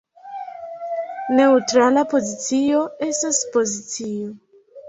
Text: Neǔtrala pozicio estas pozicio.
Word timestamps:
Neǔtrala 1.35 2.03
pozicio 2.15 2.81
estas 3.11 3.45
pozicio. 3.53 4.35